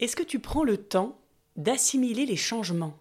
Est-ce 0.00 0.16
que 0.16 0.22
tu 0.22 0.38
prends 0.38 0.64
le 0.64 0.78
temps 0.78 1.18
d'assimiler 1.56 2.24
les 2.24 2.36
changements? 2.36 2.96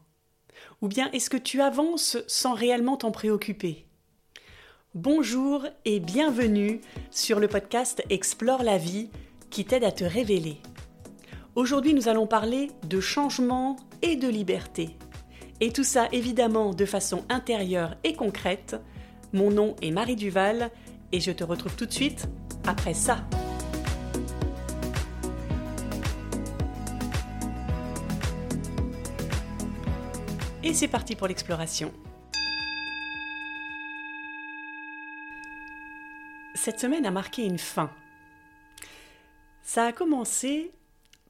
Ou 0.82 0.90
bien 0.90 1.10
est-ce 1.12 1.30
que 1.30 1.38
tu 1.38 1.62
avances 1.62 2.18
sans 2.28 2.54
réellement 2.54 2.98
t'en 2.98 3.12
préoccuper? 3.12 3.86
Bonjour 4.96 5.66
et 5.86 6.02
bienvenue 6.02 6.82
sur 7.10 7.40
le 7.40 7.48
podcast 7.48 8.04
Explore 8.10 8.64
la 8.64 8.78
vie 8.78 9.10
qui 9.50 9.64
t'aide 9.64 9.86
à 9.86 9.94
te 9.94 10.04
révéler. 10.04 10.58
Aujourd'hui 11.56 11.94
nous 11.94 12.10
allons 12.10 12.28
parler 12.28 12.70
de 12.86 13.00
changement 13.00 13.78
et 14.02 14.18
de 14.18 14.28
liberté. 14.28 14.90
Et 15.62 15.72
tout 15.72 15.86
ça 15.86 16.10
évidemment 16.12 16.74
de 16.74 16.86
façon 16.86 17.24
intérieure 17.30 17.96
et 18.04 18.14
concrète. 18.14 18.76
Mon 19.32 19.52
nom 19.52 19.78
est 19.82 19.92
Marie 19.92 20.18
Duval 20.18 20.70
et 21.14 21.22
je 21.22 21.32
te 21.32 21.46
retrouve 21.46 21.78
tout 21.78 21.86
de 21.86 21.94
suite 21.94 22.28
après 22.68 22.94
ça. 22.94 23.24
Et 30.62 30.74
c'est 30.74 30.90
parti 30.90 31.16
pour 31.16 31.28
l'exploration. 31.28 31.94
Cette 36.54 36.82
semaine 36.82 37.06
a 37.06 37.12
marqué 37.12 37.46
une 37.46 37.58
fin. 37.58 37.90
Ça 39.62 39.86
a 39.86 39.94
commencé 39.94 40.74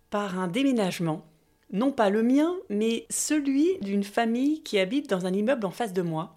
par 0.10 0.40
un 0.40 0.48
déménagement, 0.48 1.28
non 1.72 1.92
pas 1.92 2.10
le 2.10 2.24
mien, 2.24 2.55
mais 2.70 3.05
celui 3.12 3.78
d'une 3.82 4.04
famille 4.04 4.64
qui 4.64 4.80
habite 4.80 5.08
dans 5.08 5.28
un 5.28 5.34
immeuble 5.34 5.68
en 5.68 5.72
face 5.72 5.94
de 5.94 6.02
moi. 6.02 6.36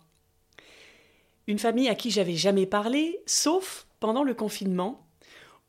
Une 1.46 1.58
famille 1.58 1.88
à 1.88 1.94
qui 1.94 2.10
j'avais 2.10 2.36
jamais 2.36 2.66
parlé, 2.66 3.22
sauf 3.24 3.86
pendant 4.00 4.22
le 4.22 4.34
confinement, 4.34 5.06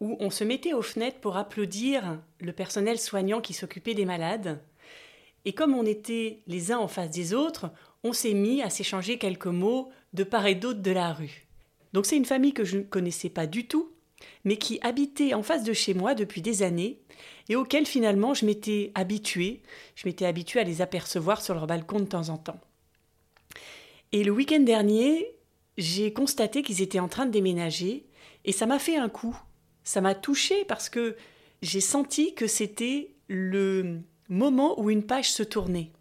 où 0.01 0.17
on 0.19 0.29
se 0.29 0.43
mettait 0.43 0.73
aux 0.73 0.81
fenêtres 0.81 1.21
pour 1.21 1.37
applaudir 1.37 2.19
le 2.41 2.51
personnel 2.51 2.99
soignant 2.99 3.39
qui 3.39 3.53
s'occupait 3.53 3.93
des 3.93 4.03
malades, 4.03 4.59
et 5.45 5.53
comme 5.53 5.73
on 5.73 5.85
était 5.85 6.41
les 6.47 6.71
uns 6.71 6.77
en 6.77 6.87
face 6.87 7.09
des 7.09 7.33
autres, 7.33 7.71
on 8.03 8.13
s'est 8.13 8.33
mis 8.33 8.61
à 8.61 8.69
s'échanger 8.69 9.17
quelques 9.17 9.47
mots 9.47 9.89
de 10.13 10.23
part 10.23 10.45
et 10.45 10.55
d'autre 10.55 10.81
de 10.81 10.91
la 10.91 11.13
rue. 11.13 11.47
Donc 11.93 12.05
c'est 12.05 12.17
une 12.17 12.25
famille 12.25 12.53
que 12.53 12.63
je 12.63 12.77
ne 12.77 12.83
connaissais 12.83 13.29
pas 13.29 13.47
du 13.47 13.67
tout, 13.67 13.91
mais 14.45 14.57
qui 14.57 14.79
habitait 14.81 15.33
en 15.33 15.43
face 15.43 15.63
de 15.63 15.73
chez 15.73 15.93
moi 15.93 16.15
depuis 16.15 16.41
des 16.41 16.63
années, 16.63 16.99
et 17.49 17.55
auquel 17.55 17.85
finalement 17.85 18.33
je 18.33 18.45
m'étais 18.45 18.91
habituée, 18.95 19.61
je 19.95 20.07
m'étais 20.07 20.25
habituée 20.25 20.61
à 20.61 20.63
les 20.63 20.81
apercevoir 20.81 21.41
sur 21.41 21.53
leur 21.53 21.67
balcon 21.67 21.99
de 21.99 22.05
temps 22.05 22.29
en 22.29 22.37
temps. 22.37 22.59
Et 24.11 24.23
le 24.23 24.31
week-end 24.31 24.59
dernier, 24.59 25.35
j'ai 25.77 26.13
constaté 26.13 26.61
qu'ils 26.61 26.81
étaient 26.81 26.99
en 26.99 27.07
train 27.07 27.25
de 27.25 27.31
déménager, 27.31 28.05
et 28.45 28.51
ça 28.51 28.65
m'a 28.65 28.79
fait 28.79 28.97
un 28.97 29.09
coup. 29.09 29.37
Ça 29.83 30.01
m'a 30.01 30.15
touchée 30.15 30.65
parce 30.65 30.89
que 30.89 31.15
j'ai 31.61 31.81
senti 31.81 32.33
que 32.33 32.47
c'était 32.47 33.15
le 33.27 34.01
moment 34.29 34.79
où 34.79 34.89
une 34.89 35.05
page 35.05 35.31
se 35.31 35.43
tournait. 35.43 35.91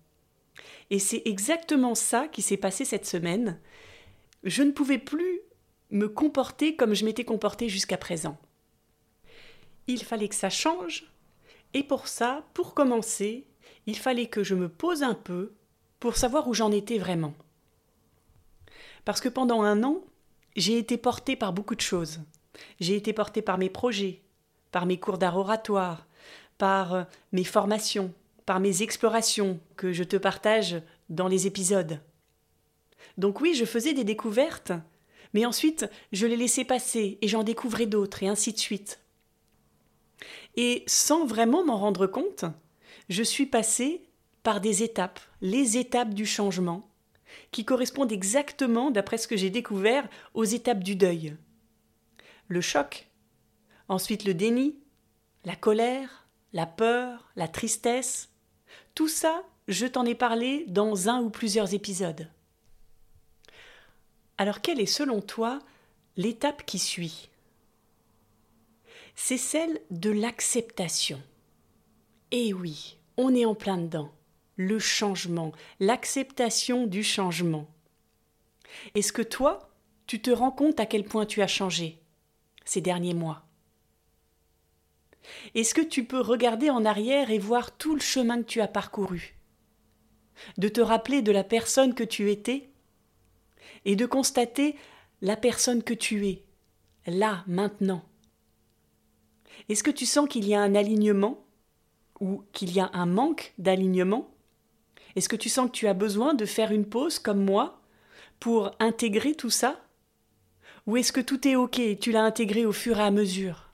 Et 0.91 0.99
c'est 0.99 1.23
exactement 1.25 1.95
ça 1.95 2.29
qui 2.29 2.43
s'est 2.43 2.57
passé 2.57 2.85
cette 2.85 3.07
semaine. 3.07 3.59
Je 4.45 4.63
ne 4.63 4.73
pouvais 4.73 4.99
plus 4.99 5.41
me 5.91 6.09
comporter 6.09 6.77
comme 6.77 6.95
je 6.95 7.05
m'étais 7.05 7.25
comporté 7.25 7.69
jusqu'à 7.69 7.97
présent. 7.97 8.39
Il 9.87 10.03
fallait 10.03 10.29
que 10.29 10.35
ça 10.35 10.51
change, 10.51 11.13
et 11.75 11.83
pour 11.83 12.09
ça, 12.09 12.45
pour 12.55 12.75
commencer, 12.75 13.47
il 13.87 13.97
fallait 13.97 14.27
que 14.27 14.45
je 14.45 14.55
me 14.55 14.69
pose 14.69 15.03
un 15.03 15.15
peu 15.15 15.55
pour 16.01 16.17
savoir 16.17 16.49
où 16.49 16.55
j'en 16.55 16.73
étais 16.73 16.99
vraiment. 16.99 17.35
Parce 19.05 19.21
que 19.21 19.29
pendant 19.29 19.63
un 19.63 19.83
an, 19.83 20.03
j'ai 20.57 20.79
été 20.79 20.97
portée 20.97 21.37
par 21.37 21.53
beaucoup 21.53 21.75
de 21.75 21.81
choses. 21.81 22.21
J'ai 22.81 22.97
été 22.97 23.13
portée 23.13 23.43
par 23.43 23.59
mes 23.59 23.71
projets, 23.71 24.23
par 24.71 24.87
mes 24.87 24.99
cours 24.99 25.19
d'art 25.19 25.37
oratoire, 25.37 26.07
par 26.63 26.95
euh, 26.95 27.03
mes 27.33 27.43
formations, 27.43 28.15
par 28.47 28.61
mes 28.61 28.83
explorations 28.83 29.59
que 29.75 29.93
je 29.93 30.05
te 30.05 30.15
partage 30.15 30.81
dans 31.09 31.27
les 31.27 31.49
épisodes. 31.49 32.01
Donc 33.19 33.41
oui, 33.41 33.53
je 33.55 33.65
faisais 33.65 33.95
des 33.95 34.05
découvertes, 34.05 34.71
mais 35.35 35.45
ensuite 35.45 35.91
je 36.13 36.25
les 36.25 36.37
laissais 36.37 36.65
passer 36.65 37.19
et 37.21 37.27
j'en 37.27 37.43
découvrais 37.43 37.87
d'autres 37.87 38.23
et 38.23 38.29
ainsi 38.29 38.53
de 38.53 38.61
suite. 38.61 39.01
Et 40.55 40.85
sans 40.87 41.27
vraiment 41.27 41.65
m'en 41.65 41.79
rendre 41.79 42.07
compte, 42.07 42.45
je 43.09 43.25
suis 43.25 43.47
passée 43.47 44.05
par 44.45 44.61
des 44.61 44.85
étapes, 44.85 45.19
les 45.41 45.79
étapes 45.79 46.15
du 46.15 46.27
changement, 46.27 46.89
qui 47.51 47.65
correspondent 47.65 48.13
exactement, 48.13 48.93
d'après 48.93 49.19
ce 49.19 49.27
que 49.27 49.37
j'ai 49.37 49.51
découvert, 49.51 50.09
aux 50.35 50.45
étapes 50.45 50.85
du 50.85 50.95
deuil. 50.95 51.35
Le 52.47 52.61
choc, 52.61 53.09
ensuite 53.89 54.25
le 54.25 54.35
déni, 54.35 54.77
la 55.45 55.57
colère, 55.57 56.22
la 56.53 56.67
peur, 56.67 57.31
la 57.37 57.49
tristesse, 57.49 58.31
tout 58.95 59.09
ça, 59.09 59.43
je 59.69 59.87
t'en 59.87 60.05
ai 60.05 60.15
parlé 60.15 60.65
dans 60.69 61.09
un 61.09 61.21
ou 61.23 61.31
plusieurs 61.31 61.75
épisodes. 61.75 62.29
Alors 64.39 64.61
quelle 64.61 64.81
est 64.81 64.87
selon 64.87 65.21
toi 65.21 65.61
l'étape 66.17 66.65
qui 66.67 66.79
suit? 66.79 67.29
C'est 69.15 69.37
celle 69.37 69.81
de 69.91 70.11
l'acceptation. 70.11 71.23
Eh 72.31 72.53
oui, 72.53 72.97
on 73.17 73.35
est 73.35 73.45
en 73.45 73.55
plein 73.55 73.79
dedans. 73.79 74.11
Le 74.57 74.79
changement, 74.79 75.53
l'acceptation 75.81 76.87
du 76.87 77.03
changement. 77.03 77.67
Est-ce 78.95 79.13
que 79.13 79.23
toi, 79.23 79.71
tu 80.07 80.21
te 80.21 80.31
rends 80.31 80.51
compte 80.51 80.81
à 80.81 80.87
quel 80.87 81.05
point 81.05 81.27
tu 81.27 81.43
as 81.43 81.47
changé 81.47 81.99
ces 82.65 82.81
derniers 82.81 83.15
mois? 83.15 83.45
Est-ce 85.55 85.75
que 85.75 85.81
tu 85.81 86.05
peux 86.05 86.21
regarder 86.21 86.71
en 86.71 86.85
arrière 86.85 87.31
et 87.31 87.39
voir 87.39 87.77
tout 87.77 87.95
le 87.95 88.01
chemin 88.01 88.39
que 88.43 88.49
tu 88.49 88.61
as 88.61 88.69
parcouru? 88.69 89.37
De 90.59 90.69
te 90.69 90.81
rappeler 90.81 91.23
de 91.23 91.33
la 91.33 91.45
personne 91.45 91.95
que 91.95 92.05
tu 92.05 92.31
étais 92.31 92.69
et 93.85 93.97
de 93.97 94.07
constater 94.07 94.77
la 95.21 95.37
personne 95.37 95.83
que 95.83 95.95
tu 95.95 96.27
es, 96.27 96.43
là, 97.07 97.45
maintenant. 97.47 98.03
Est-ce 99.69 99.85
que 99.85 99.91
tu 99.91 100.07
sens 100.07 100.29
qu'il 100.29 100.47
y 100.47 100.55
a 100.55 100.61
un 100.61 100.75
alignement 100.75 101.45
ou 102.21 102.43
qu'il 102.53 102.73
y 102.73 102.81
a 102.81 102.91
un 102.93 103.07
manque 103.07 103.53
d'alignement? 103.59 104.31
Est-ce 105.15 105.29
que 105.29 105.37
tu 105.37 105.49
sens 105.49 105.67
que 105.67 105.77
tu 105.77 105.87
as 105.87 105.95
besoin 105.95 106.35
de 106.35 106.47
faire 106.47 106.73
une 106.73 106.87
pause 106.87 107.19
comme 107.19 107.45
moi 107.45 107.81
pour 108.41 108.75
intégrer 108.81 109.35
tout 109.35 109.51
ça? 109.51 109.81
Ou 110.87 110.97
est-ce 110.97 111.13
que 111.13 111.21
tout 111.21 111.47
est 111.47 111.55
OK 111.55 111.79
et 111.79 111.99
tu 111.99 112.11
l'as 112.11 112.25
intégré 112.25 112.67
au 112.67 112.73
fur 112.73 112.99
et 112.99 113.03
à 113.03 113.11
mesure? 113.11 113.72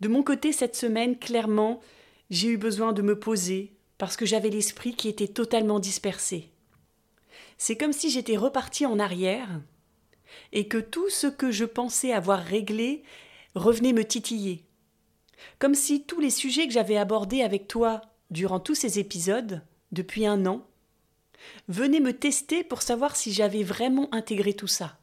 De 0.00 0.08
mon 0.08 0.22
côté, 0.22 0.52
cette 0.52 0.76
semaine, 0.76 1.18
clairement, 1.18 1.80
j'ai 2.30 2.48
eu 2.48 2.56
besoin 2.56 2.92
de 2.92 3.02
me 3.02 3.18
poser 3.18 3.72
parce 3.98 4.16
que 4.16 4.26
j'avais 4.26 4.50
l'esprit 4.50 4.94
qui 4.94 5.08
était 5.08 5.28
totalement 5.28 5.78
dispersé. 5.78 6.50
C'est 7.58 7.76
comme 7.76 7.92
si 7.92 8.10
j'étais 8.10 8.36
reparti 8.36 8.86
en 8.86 8.98
arrière 8.98 9.60
et 10.52 10.66
que 10.66 10.78
tout 10.78 11.08
ce 11.10 11.26
que 11.26 11.50
je 11.50 11.64
pensais 11.64 12.12
avoir 12.12 12.40
réglé 12.40 13.04
revenait 13.54 13.92
me 13.92 14.04
titiller. 14.04 14.64
Comme 15.58 15.74
si 15.74 16.04
tous 16.04 16.20
les 16.20 16.30
sujets 16.30 16.66
que 16.66 16.72
j'avais 16.72 16.96
abordés 16.96 17.42
avec 17.42 17.68
toi 17.68 18.02
durant 18.30 18.58
tous 18.60 18.74
ces 18.74 18.98
épisodes, 18.98 19.62
depuis 19.92 20.26
un 20.26 20.44
an, 20.46 20.66
venaient 21.68 22.00
me 22.00 22.12
tester 22.12 22.64
pour 22.64 22.82
savoir 22.82 23.16
si 23.16 23.32
j'avais 23.32 23.62
vraiment 23.62 24.12
intégré 24.12 24.54
tout 24.54 24.66
ça. 24.66 24.98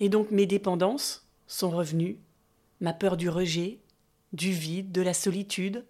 Et 0.00 0.08
donc 0.08 0.30
mes 0.30 0.46
dépendances 0.46 1.26
sont 1.46 1.70
revenues, 1.70 2.18
ma 2.82 2.92
peur 2.92 3.16
du 3.16 3.30
rejet, 3.30 3.78
du 4.32 4.50
vide, 4.50 4.92
de 4.92 5.00
la 5.00 5.14
solitude, 5.14 5.86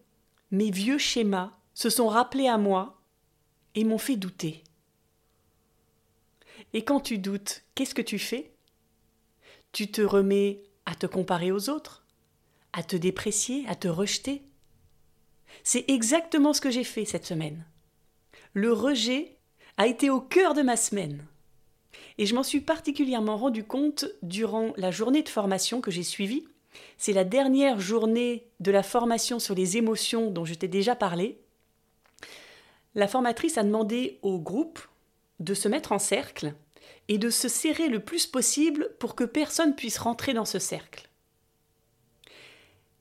mes 0.52 0.70
vieux 0.70 0.98
schémas 0.98 1.50
se 1.74 1.88
sont 1.90 2.06
rappelés 2.06 2.48
à 2.48 2.58
moi 2.58 3.00
et 3.74 3.82
m'ont 3.84 3.98
fait 3.98 4.16
douter. 4.16 4.62
Et 6.74 6.84
quand 6.84 7.00
tu 7.00 7.18
doutes, 7.18 7.62
qu'est-ce 7.74 7.94
que 7.94 8.02
tu 8.02 8.18
fais? 8.18 8.52
Tu 9.72 9.90
te 9.90 10.02
remets 10.02 10.62
à 10.84 10.94
te 10.94 11.06
comparer 11.06 11.50
aux 11.50 11.70
autres, 11.70 12.04
à 12.74 12.82
te 12.82 12.96
déprécier, 12.96 13.64
à 13.68 13.74
te 13.74 13.88
rejeter. 13.88 14.42
C'est 15.64 15.88
exactement 15.88 16.52
ce 16.52 16.60
que 16.60 16.70
j'ai 16.70 16.84
fait 16.84 17.06
cette 17.06 17.26
semaine. 17.26 17.64
Le 18.52 18.70
rejet 18.70 19.38
a 19.78 19.86
été 19.86 20.10
au 20.10 20.20
cœur 20.20 20.52
de 20.52 20.60
ma 20.60 20.76
semaine. 20.76 21.24
Et 22.18 22.26
je 22.26 22.34
m'en 22.34 22.42
suis 22.42 22.60
particulièrement 22.60 23.38
rendu 23.38 23.64
compte 23.64 24.04
durant 24.22 24.74
la 24.76 24.90
journée 24.90 25.22
de 25.22 25.30
formation 25.30 25.80
que 25.80 25.90
j'ai 25.90 26.02
suivie 26.02 26.46
c'est 26.98 27.12
la 27.12 27.24
dernière 27.24 27.80
journée 27.80 28.46
de 28.60 28.70
la 28.70 28.82
formation 28.82 29.38
sur 29.38 29.54
les 29.54 29.76
émotions 29.76 30.30
dont 30.30 30.44
je 30.44 30.54
t'ai 30.54 30.68
déjà 30.68 30.94
parlé. 30.94 31.38
La 32.94 33.08
formatrice 33.08 33.58
a 33.58 33.62
demandé 33.62 34.18
au 34.22 34.38
groupe 34.38 34.80
de 35.40 35.54
se 35.54 35.68
mettre 35.68 35.92
en 35.92 35.98
cercle 35.98 36.54
et 37.08 37.18
de 37.18 37.30
se 37.30 37.48
serrer 37.48 37.88
le 37.88 38.00
plus 38.00 38.26
possible 38.26 38.90
pour 38.98 39.14
que 39.14 39.24
personne 39.24 39.74
puisse 39.74 39.98
rentrer 39.98 40.34
dans 40.34 40.44
ce 40.44 40.58
cercle. 40.58 41.08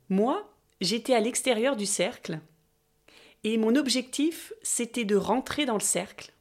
Moi, 0.09 0.49
j'étais 0.81 1.13
à 1.13 1.19
l'extérieur 1.19 1.75
du 1.75 1.85
cercle 1.85 2.39
et 3.43 3.57
mon 3.57 3.75
objectif, 3.75 4.53
c'était 4.61 5.05
de 5.05 5.15
rentrer 5.15 5.65
dans 5.65 5.75
le 5.75 5.79
cercle. 5.79 6.31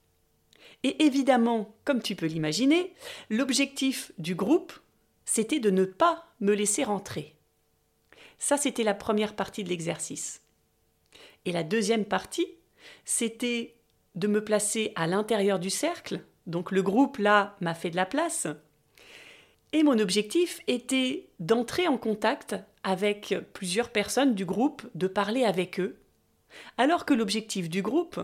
Et 0.83 1.05
évidemment, 1.05 1.75
comme 1.85 2.03
tu 2.03 2.15
peux 2.15 2.27
l'imaginer, 2.27 2.95
l'objectif 3.29 4.13
du 4.19 4.35
groupe, 4.35 4.73
c'était 5.33 5.61
de 5.61 5.71
ne 5.71 5.85
pas 5.85 6.27
me 6.41 6.55
laisser 6.55 6.83
rentrer. 6.83 7.37
Ça, 8.41 8.57
c'était 8.57 8.83
la 8.83 8.95
première 8.95 9.37
partie 9.37 9.63
de 9.63 9.69
l'exercice. 9.69 10.43
Et 11.45 11.53
la 11.53 11.63
deuxième 11.63 12.05
partie, 12.05 12.49
c'était 13.05 13.77
de 14.17 14.27
me 14.27 14.43
placer 14.43 14.91
à 14.97 15.07
l'intérieur 15.07 15.61
du 15.61 15.71
cercle. 15.71 16.25
Donc 16.49 16.73
le 16.73 16.83
groupe, 16.83 17.19
là, 17.19 17.57
m'a 17.61 17.75
fait 17.75 17.91
de 17.91 17.97
la 17.97 18.07
place. 18.07 18.49
Et 19.73 19.85
mon 19.85 20.01
objectif 20.01 20.63
était 20.67 21.29
d'entrer 21.39 21.87
en 21.87 21.97
contact 21.97 22.57
avec 22.83 23.33
plusieurs 23.53 23.91
personnes 23.91 24.35
du 24.35 24.45
groupe, 24.45 24.83
de 24.97 25.07
parler 25.07 25.45
avec 25.45 25.79
eux, 25.79 26.01
alors 26.77 27.05
que 27.05 27.15
l'objectif 27.15 27.71
du 27.71 27.83
groupe 27.83 28.19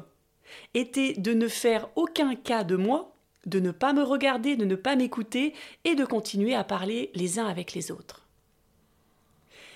était 0.75 1.13
de 1.13 1.35
ne 1.35 1.47
faire 1.47 1.89
aucun 1.95 2.35
cas 2.35 2.65
de 2.65 2.75
moi, 2.75 3.16
de 3.47 3.61
ne 3.61 3.71
pas 3.71 3.93
me 3.93 4.03
regarder, 4.03 4.57
de 4.57 4.65
ne 4.65 4.75
pas 4.75 4.97
m'écouter 4.97 5.55
et 5.85 5.95
de 5.95 6.05
continuer 6.05 6.55
à 6.55 6.65
parler 6.65 7.11
les 7.15 7.39
uns 7.39 7.47
avec 7.47 7.73
les 7.73 7.91
autres. 7.91 8.27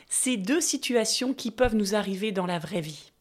Ces 0.09 0.37
deux 0.37 0.61
situations 0.61 1.33
qui 1.33 1.53
peuvent 1.53 1.77
nous 1.77 1.95
arriver 1.95 2.33
dans 2.33 2.47
la 2.47 2.59
vraie 2.59 2.81
vie. 2.81 3.13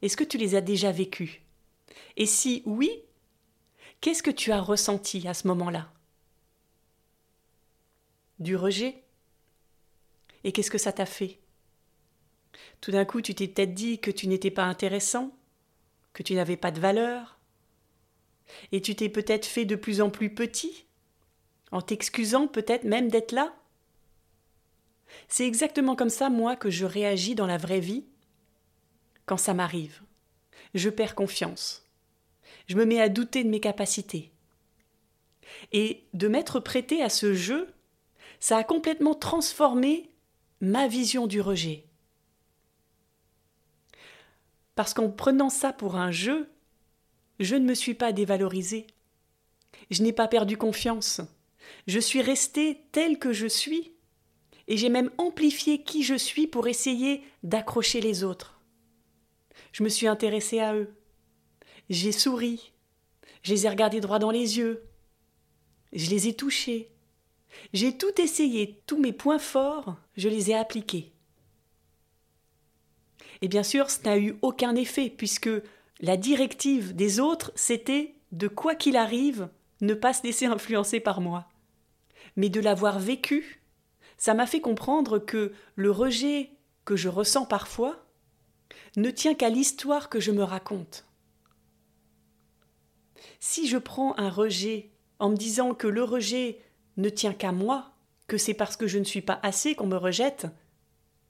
Est-ce 0.00 0.16
que 0.16 0.24
tu 0.24 0.38
les 0.38 0.54
as 0.54 0.60
déjà 0.60 0.92
vécues? 0.92 1.42
Et 2.16 2.26
si 2.26 2.62
oui, 2.66 2.90
qu'est-ce 4.00 4.22
que 4.22 4.30
tu 4.30 4.52
as 4.52 4.60
ressenti 4.60 5.26
à 5.26 5.34
ce 5.34 5.48
moment-là? 5.48 5.90
Du 8.38 8.54
rejet? 8.54 9.02
Et 10.44 10.52
qu'est-ce 10.52 10.70
que 10.70 10.78
ça 10.78 10.92
t'a 10.92 11.06
fait? 11.06 11.40
Tout 12.80 12.92
d'un 12.92 13.04
coup, 13.04 13.20
tu 13.20 13.34
t'es 13.34 13.48
peut-être 13.48 13.74
dit 13.74 13.98
que 13.98 14.10
tu 14.10 14.28
n'étais 14.28 14.50
pas 14.50 14.64
intéressant, 14.64 15.36
que 16.12 16.22
tu 16.22 16.34
n'avais 16.34 16.56
pas 16.56 16.70
de 16.70 16.80
valeur, 16.80 17.33
et 18.72 18.80
tu 18.80 18.94
t'es 18.94 19.08
peut-être 19.08 19.46
fait 19.46 19.64
de 19.64 19.76
plus 19.76 20.00
en 20.00 20.10
plus 20.10 20.32
petit, 20.32 20.86
en 21.70 21.80
t'excusant 21.80 22.46
peut-être 22.46 22.84
même 22.84 23.08
d'être 23.08 23.32
là. 23.32 23.54
C'est 25.28 25.46
exactement 25.46 25.96
comme 25.96 26.10
ça, 26.10 26.30
moi, 26.30 26.56
que 26.56 26.70
je 26.70 26.84
réagis 26.84 27.34
dans 27.34 27.46
la 27.46 27.58
vraie 27.58 27.80
vie 27.80 28.04
quand 29.26 29.36
ça 29.36 29.54
m'arrive. 29.54 30.02
Je 30.74 30.90
perds 30.90 31.14
confiance. 31.14 31.84
Je 32.66 32.76
me 32.76 32.84
mets 32.84 33.00
à 33.00 33.08
douter 33.08 33.44
de 33.44 33.48
mes 33.48 33.60
capacités. 33.60 34.32
Et 35.72 36.04
de 36.14 36.28
m'être 36.28 36.60
prêté 36.60 37.02
à 37.02 37.08
ce 37.08 37.34
jeu, 37.34 37.72
ça 38.40 38.56
a 38.56 38.64
complètement 38.64 39.14
transformé 39.14 40.10
ma 40.60 40.88
vision 40.88 41.26
du 41.26 41.40
rejet. 41.40 41.86
Parce 44.74 44.94
qu'en 44.94 45.10
prenant 45.10 45.50
ça 45.50 45.72
pour 45.72 45.96
un 45.96 46.10
jeu, 46.10 46.48
je 47.40 47.56
ne 47.56 47.64
me 47.64 47.74
suis 47.74 47.94
pas 47.94 48.12
dévalorisée. 48.12 48.86
Je 49.90 50.02
n'ai 50.02 50.12
pas 50.12 50.28
perdu 50.28 50.56
confiance. 50.56 51.20
Je 51.86 51.98
suis 51.98 52.22
restée 52.22 52.86
telle 52.92 53.18
que 53.18 53.32
je 53.32 53.46
suis. 53.46 53.92
Et 54.66 54.76
j'ai 54.76 54.88
même 54.88 55.10
amplifié 55.18 55.82
qui 55.82 56.02
je 56.02 56.14
suis 56.14 56.46
pour 56.46 56.68
essayer 56.68 57.22
d'accrocher 57.42 58.00
les 58.00 58.24
autres. 58.24 58.60
Je 59.72 59.82
me 59.82 59.88
suis 59.88 60.06
intéressée 60.06 60.60
à 60.60 60.74
eux. 60.74 60.94
J'ai 61.90 62.12
souri. 62.12 62.72
Je 63.42 63.52
les 63.52 63.66
ai 63.66 63.68
regardés 63.68 64.00
droit 64.00 64.18
dans 64.18 64.30
les 64.30 64.56
yeux. 64.56 64.84
Je 65.92 66.08
les 66.10 66.28
ai 66.28 66.34
touchés. 66.34 66.90
J'ai 67.72 67.96
tout 67.96 68.20
essayé, 68.20 68.82
tous 68.86 68.98
mes 68.98 69.12
points 69.12 69.38
forts, 69.38 69.96
je 70.16 70.28
les 70.28 70.50
ai 70.50 70.54
appliqués. 70.54 71.12
Et 73.42 73.48
bien 73.48 73.62
sûr, 73.62 73.90
ce 73.90 74.02
n'a 74.04 74.18
eu 74.18 74.36
aucun 74.42 74.74
effet, 74.74 75.10
puisque 75.10 75.50
la 76.00 76.16
directive 76.16 76.94
des 76.94 77.20
autres, 77.20 77.52
c'était 77.54 78.14
de 78.32 78.48
quoi 78.48 78.74
qu'il 78.74 78.96
arrive, 78.96 79.48
ne 79.80 79.94
pas 79.94 80.12
se 80.12 80.22
laisser 80.22 80.46
influencer 80.46 81.00
par 81.00 81.20
moi. 81.20 81.48
Mais 82.36 82.48
de 82.48 82.60
l'avoir 82.60 82.98
vécu, 82.98 83.62
ça 84.16 84.34
m'a 84.34 84.46
fait 84.46 84.60
comprendre 84.60 85.18
que 85.18 85.52
le 85.76 85.90
rejet 85.90 86.50
que 86.84 86.96
je 86.96 87.08
ressens 87.08 87.46
parfois 87.46 88.04
ne 88.96 89.10
tient 89.10 89.34
qu'à 89.34 89.48
l'histoire 89.48 90.08
que 90.08 90.20
je 90.20 90.32
me 90.32 90.42
raconte. 90.42 91.06
Si 93.40 93.68
je 93.68 93.78
prends 93.78 94.16
un 94.18 94.30
rejet 94.30 94.90
en 95.18 95.30
me 95.30 95.36
disant 95.36 95.74
que 95.74 95.86
le 95.86 96.02
rejet 96.02 96.60
ne 96.96 97.08
tient 97.08 97.32
qu'à 97.32 97.52
moi, 97.52 97.92
que 98.26 98.38
c'est 98.38 98.54
parce 98.54 98.76
que 98.76 98.86
je 98.86 98.98
ne 98.98 99.04
suis 99.04 99.20
pas 99.20 99.38
assez 99.42 99.74
qu'on 99.74 99.86
me 99.86 99.96
rejette, 99.96 100.46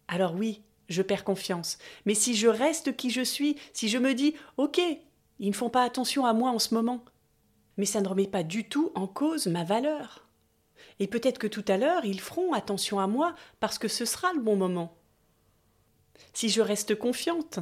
alors 0.08 0.34
oui, 0.34 0.62
je 0.88 1.02
perds 1.02 1.24
confiance. 1.24 1.78
Mais 2.06 2.14
si 2.14 2.34
je 2.34 2.48
reste 2.48 2.96
qui 2.96 3.10
je 3.10 3.22
suis, 3.22 3.56
si 3.72 3.88
je 3.88 3.98
me 3.98 4.14
dis 4.14 4.34
Ok, 4.56 4.80
ils 5.38 5.48
ne 5.48 5.54
font 5.54 5.70
pas 5.70 5.82
attention 5.82 6.26
à 6.26 6.32
moi 6.32 6.50
en 6.50 6.58
ce 6.58 6.74
moment, 6.74 7.04
mais 7.76 7.86
ça 7.86 8.00
ne 8.00 8.08
remet 8.08 8.26
pas 8.26 8.42
du 8.42 8.68
tout 8.68 8.92
en 8.94 9.06
cause 9.06 9.46
ma 9.46 9.64
valeur. 9.64 10.26
Et 11.00 11.08
peut-être 11.08 11.38
que 11.38 11.46
tout 11.46 11.64
à 11.68 11.76
l'heure, 11.76 12.04
ils 12.04 12.20
feront 12.20 12.52
attention 12.52 13.00
à 13.00 13.06
moi 13.06 13.34
parce 13.60 13.78
que 13.78 13.88
ce 13.88 14.04
sera 14.04 14.32
le 14.32 14.40
bon 14.40 14.56
moment. 14.56 14.96
Si 16.32 16.48
je 16.48 16.60
reste 16.60 16.94
confiante, 16.96 17.58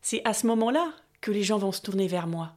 c'est 0.00 0.22
à 0.24 0.32
ce 0.32 0.46
moment-là 0.46 0.92
que 1.20 1.30
les 1.30 1.42
gens 1.42 1.58
vont 1.58 1.72
se 1.72 1.82
tourner 1.82 2.08
vers 2.08 2.26
moi. 2.26 2.54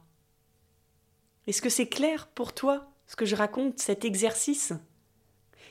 Est-ce 1.46 1.62
que 1.62 1.68
c'est 1.68 1.88
clair 1.88 2.28
pour 2.28 2.54
toi 2.54 2.92
ce 3.06 3.16
que 3.16 3.24
je 3.24 3.34
raconte, 3.34 3.78
cet 3.78 4.04
exercice? 4.04 4.72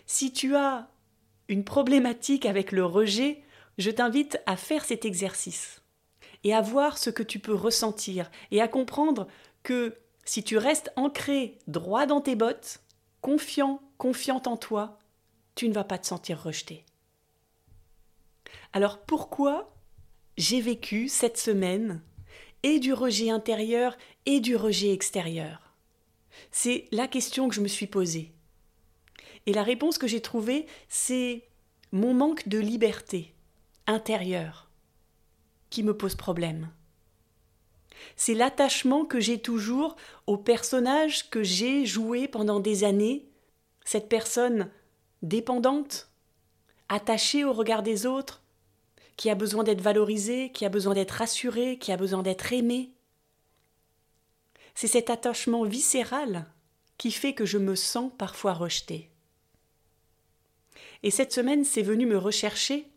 Si 0.06 0.34
tu 0.34 0.56
as 0.56 0.90
une 1.48 1.64
problématique 1.64 2.46
avec 2.46 2.72
le 2.72 2.86
rejet, 2.86 3.42
je 3.80 3.90
t'invite 3.90 4.40
à 4.46 4.58
faire 4.58 4.84
cet 4.84 5.06
exercice 5.06 5.82
et 6.44 6.54
à 6.54 6.62
voir 6.62 6.98
ce 6.98 7.10
que 7.10 7.24
tu 7.24 7.40
peux 7.40 7.56
ressentir 7.56 8.30
et 8.52 8.62
à 8.62 8.68
comprendre 8.68 9.28
que 9.64 9.96
si 10.26 10.44
tu 10.44 10.58
restes 10.58 10.92
ancré 10.98 11.58
droit 11.68 12.06
dans 12.06 12.20
tes 12.20 12.36
bottes, 12.36 12.82
confiant, 13.22 13.82
confiante 13.98 14.48
en 14.48 14.58
toi, 14.58 15.00
tu 15.56 15.70
ne 15.70 15.74
vas 15.74 15.86
pas 15.86 15.98
te 15.98 16.06
sentir 16.06 16.44
rejeté. 16.44 16.86
Alors 18.74 19.00
pourquoi 19.00 19.74
j'ai 20.38 20.60
vécu 20.60 21.08
cette 21.08 21.38
semaine 21.38 22.02
et 22.64 22.80
du 22.80 22.92
rejet 22.94 23.30
intérieur 23.30 23.98
et 24.26 24.42
du 24.42 24.58
rejet 24.58 24.92
extérieur? 24.92 25.74
C'est 26.52 26.86
la 26.92 27.08
question 27.08 27.48
que 27.48 27.56
je 27.56 27.62
me 27.62 27.68
suis 27.70 27.88
posée. 27.88 28.34
Et 29.46 29.54
la 29.54 29.64
réponse 29.64 29.98
que 29.98 30.08
j'ai 30.08 30.22
trouvée, 30.22 30.68
c'est 30.90 31.48
mon 31.94 32.14
manque 32.14 32.48
de 32.50 32.60
liberté 32.60 33.34
intérieur 33.90 34.70
qui 35.70 35.84
me 35.84 35.96
pose 35.96 36.16
problème. 36.16 36.72
C'est 38.16 38.34
l'attachement 38.34 39.06
que 39.06 39.20
j'ai 39.20 39.42
toujours 39.42 39.96
au 40.26 40.38
personnage 40.38 41.30
que 41.30 41.44
j'ai 41.44 41.86
joué 41.86 42.28
pendant 42.28 42.60
des 42.60 42.84
années, 42.84 43.28
cette 43.84 44.08
personne 44.08 44.70
dépendante, 45.22 46.10
attachée 46.88 47.44
au 47.44 47.52
regard 47.52 47.84
des 47.84 48.06
autres, 48.06 48.42
qui 49.18 49.30
a 49.30 49.36
besoin 49.36 49.64
d'être 49.64 49.82
valorisée, 49.82 50.52
qui 50.54 50.66
a 50.66 50.70
besoin 50.70 50.94
d'être 50.94 51.12
rassurée, 51.12 51.78
qui 51.78 51.92
a 51.92 51.98
besoin 51.98 52.24
d'être 52.24 52.54
aimée. 52.54 52.94
C'est 54.76 54.88
cet 54.88 55.10
attachement 55.10 55.66
viscéral 55.66 56.46
qui 56.98 57.12
fait 57.12 57.34
que 57.34 57.46
je 57.46 57.58
me 57.58 57.76
sens 57.76 58.12
parfois 58.18 58.54
rejetée. 58.54 59.10
Et 61.04 61.12
cette 61.12 61.34
semaine, 61.34 61.66
c'est 61.66 61.82
venu 61.82 62.06
me 62.06 62.18
rechercher 62.18 62.89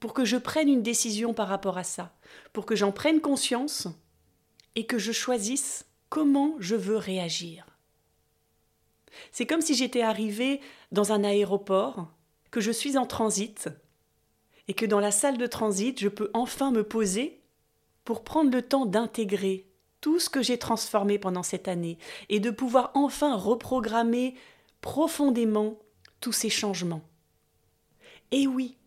pour 0.00 0.14
que 0.14 0.24
je 0.24 0.36
prenne 0.36 0.68
une 0.68 0.82
décision 0.82 1.34
par 1.34 1.48
rapport 1.48 1.78
à 1.78 1.84
ça, 1.84 2.14
pour 2.52 2.66
que 2.66 2.76
j'en 2.76 2.92
prenne 2.92 3.20
conscience 3.20 3.88
et 4.76 4.86
que 4.86 4.98
je 4.98 5.12
choisisse 5.12 5.86
comment 6.08 6.54
je 6.58 6.76
veux 6.76 6.96
réagir. 6.96 7.66
C'est 9.32 9.46
comme 9.46 9.60
si 9.60 9.74
j'étais 9.74 10.02
arrivée 10.02 10.60
dans 10.92 11.12
un 11.12 11.24
aéroport, 11.24 12.08
que 12.50 12.60
je 12.60 12.70
suis 12.70 12.96
en 12.96 13.06
transit, 13.06 13.68
et 14.68 14.74
que 14.74 14.86
dans 14.86 15.00
la 15.00 15.10
salle 15.10 15.38
de 15.38 15.46
transit, 15.46 15.98
je 15.98 16.08
peux 16.08 16.30
enfin 16.34 16.70
me 16.70 16.84
poser 16.84 17.40
pour 18.04 18.24
prendre 18.24 18.50
le 18.50 18.62
temps 18.62 18.86
d'intégrer 18.86 19.66
tout 20.00 20.18
ce 20.18 20.30
que 20.30 20.42
j'ai 20.42 20.58
transformé 20.58 21.18
pendant 21.18 21.42
cette 21.42 21.68
année 21.68 21.98
et 22.28 22.40
de 22.40 22.50
pouvoir 22.50 22.90
enfin 22.94 23.36
reprogrammer 23.36 24.34
profondément 24.80 25.78
tous 26.20 26.32
ces 26.32 26.50
changements. 26.50 27.02
Et 28.30 28.46
oui, 28.46 28.77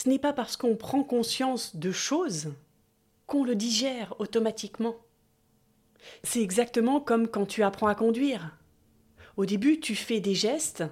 ce 0.00 0.08
n'est 0.08 0.18
pas 0.18 0.32
parce 0.32 0.56
qu'on 0.56 0.76
prend 0.76 1.04
conscience 1.04 1.76
de 1.76 1.92
choses 1.92 2.54
qu'on 3.26 3.44
le 3.44 3.54
digère 3.54 4.14
automatiquement. 4.18 4.96
C'est 6.22 6.40
exactement 6.40 7.02
comme 7.02 7.28
quand 7.28 7.44
tu 7.44 7.62
apprends 7.62 7.86
à 7.86 7.94
conduire. 7.94 8.56
Au 9.36 9.44
début, 9.44 9.78
tu 9.78 9.94
fais 9.94 10.20
des 10.20 10.34
gestes, 10.34 10.84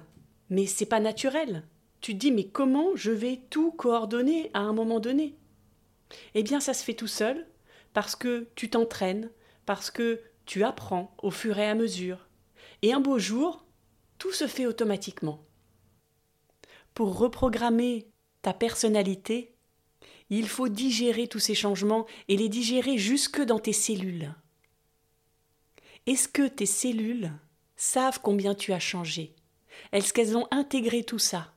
mais 0.51 0.67
c'est 0.67 0.85
pas 0.85 0.99
naturel. 0.99 1.63
Tu 2.01 2.13
te 2.13 2.19
dis 2.19 2.31
mais 2.31 2.49
comment 2.49 2.95
je 2.95 3.09
vais 3.09 3.41
tout 3.49 3.71
coordonner 3.71 4.51
à 4.53 4.59
un 4.59 4.73
moment 4.73 4.99
donné? 4.99 5.35
Eh 6.35 6.43
bien, 6.43 6.59
ça 6.59 6.75
se 6.75 6.83
fait 6.83 6.93
tout 6.93 7.07
seul 7.07 7.47
parce 7.93 8.15
que 8.15 8.47
tu 8.53 8.69
t'entraînes, 8.69 9.31
parce 9.65 9.89
que 9.89 10.21
tu 10.45 10.63
apprends 10.63 11.15
au 11.23 11.31
fur 11.31 11.57
et 11.57 11.67
à 11.67 11.73
mesure. 11.73 12.27
Et 12.83 12.93
un 12.93 12.99
beau 12.99 13.17
jour, 13.17 13.65
tout 14.19 14.33
se 14.33 14.45
fait 14.45 14.67
automatiquement. 14.67 15.43
Pour 16.93 17.17
reprogrammer 17.17 18.08
ta 18.41 18.53
personnalité, 18.53 19.53
il 20.29 20.47
faut 20.47 20.69
digérer 20.69 21.27
tous 21.27 21.39
ces 21.39 21.55
changements 21.55 22.05
et 22.27 22.37
les 22.37 22.49
digérer 22.49 22.97
jusque 22.97 23.41
dans 23.41 23.59
tes 23.59 23.73
cellules. 23.73 24.33
Est-ce 26.05 26.27
que 26.27 26.47
tes 26.47 26.65
cellules 26.65 27.31
savent 27.75 28.19
combien 28.21 28.55
tu 28.55 28.73
as 28.73 28.79
changé? 28.79 29.35
Est-ce 29.91 30.13
qu'elles 30.13 30.37
ont 30.37 30.47
intégré 30.51 31.03
tout 31.03 31.19
ça? 31.19 31.53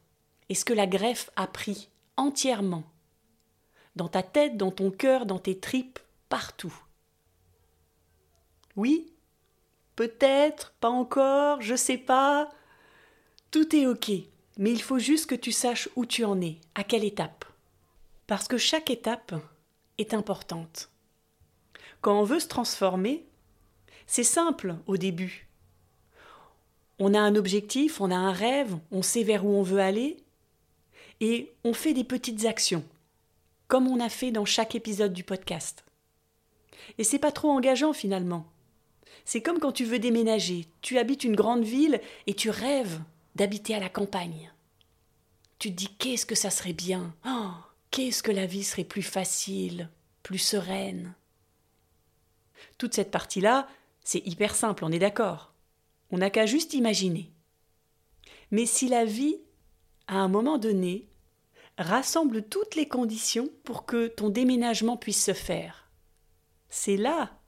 Est-ce 0.48 0.64
que 0.64 0.72
la 0.72 0.86
greffe 0.86 1.30
a 1.36 1.46
pris 1.46 1.88
entièrement? 2.16 2.84
Dans 3.96 4.08
ta 4.08 4.22
tête, 4.22 4.56
dans 4.56 4.70
ton 4.70 4.90
cœur, 4.90 5.26
dans 5.26 5.38
tes 5.38 5.58
tripes, 5.58 5.98
partout. 6.28 6.74
Oui 8.76 9.12
Peut-être, 9.96 10.72
pas 10.80 10.88
encore, 10.88 11.60
je 11.60 11.76
sais 11.76 11.98
pas. 11.98 12.50
Tout 13.50 13.76
est 13.76 13.86
ok, 13.86 14.10
mais 14.56 14.70
il 14.70 14.82
faut 14.82 14.98
juste 14.98 15.26
que 15.26 15.34
tu 15.34 15.52
saches 15.52 15.88
où 15.96 16.06
tu 16.06 16.24
en 16.24 16.40
es, 16.40 16.58
à 16.74 16.84
quelle 16.84 17.04
étape. 17.04 17.44
Parce 18.26 18.48
que 18.48 18.58
chaque 18.58 18.90
étape 18.90 19.34
est 19.98 20.14
importante. 20.14 20.90
Quand 22.00 22.20
on 22.20 22.24
veut 22.24 22.40
se 22.40 22.48
transformer, 22.48 23.24
c'est 24.06 24.24
simple 24.24 24.76
au 24.86 24.96
début. 24.96 25.48
On 26.98 27.14
a 27.14 27.20
un 27.20 27.36
objectif, 27.36 28.00
on 28.00 28.10
a 28.10 28.16
un 28.16 28.32
rêve, 28.32 28.76
on 28.90 29.02
sait 29.02 29.22
vers 29.22 29.44
où 29.44 29.50
on 29.50 29.62
veut 29.62 29.80
aller, 29.80 30.18
et 31.20 31.52
on 31.64 31.72
fait 31.72 31.94
des 31.94 32.04
petites 32.04 32.44
actions, 32.44 32.84
comme 33.68 33.88
on 33.88 34.00
a 34.00 34.08
fait 34.08 34.32
dans 34.32 34.44
chaque 34.44 34.74
épisode 34.74 35.12
du 35.12 35.24
podcast. 35.24 35.84
Et 36.98 37.04
c'est 37.04 37.18
pas 37.18 37.32
trop 37.32 37.50
engageant 37.50 37.92
finalement. 37.92 38.46
C'est 39.24 39.40
comme 39.40 39.60
quand 39.60 39.72
tu 39.72 39.84
veux 39.84 39.98
déménager, 39.98 40.66
tu 40.80 40.98
habites 40.98 41.24
une 41.24 41.36
grande 41.36 41.64
ville 41.64 42.00
et 42.26 42.34
tu 42.34 42.50
rêves 42.50 43.00
d'habiter 43.34 43.74
à 43.74 43.80
la 43.80 43.88
campagne. 43.88 44.52
Tu 45.58 45.70
te 45.70 45.76
dis 45.76 45.88
qu'est-ce 45.98 46.26
que 46.26 46.34
ça 46.34 46.50
serait 46.50 46.72
bien, 46.72 47.14
oh, 47.26 47.50
qu'est-ce 47.90 48.22
que 48.22 48.32
la 48.32 48.46
vie 48.46 48.64
serait 48.64 48.84
plus 48.84 49.02
facile, 49.02 49.88
plus 50.22 50.38
sereine? 50.38 51.14
Toute 52.78 52.94
cette 52.94 53.10
partie-là, 53.10 53.68
c'est 54.04 54.26
hyper 54.26 54.54
simple, 54.54 54.84
on 54.84 54.92
est 54.92 54.98
d'accord. 54.98 55.52
On 56.10 56.18
n'a 56.18 56.30
qu'à 56.30 56.46
juste 56.46 56.74
imaginer. 56.74 57.30
Mais 58.50 58.66
si 58.66 58.88
la 58.88 59.04
vie, 59.04 59.36
à 60.08 60.16
un 60.16 60.28
moment 60.28 60.58
donné, 60.58 61.08
rassemble 61.78 62.42
toutes 62.42 62.74
les 62.74 62.88
conditions 62.88 63.48
pour 63.64 63.86
que 63.86 64.08
ton 64.08 64.28
déménagement 64.28 64.96
puisse 64.96 65.24
se 65.24 65.32
faire, 65.32 65.88
c'est 66.68 66.96
là 66.96 67.38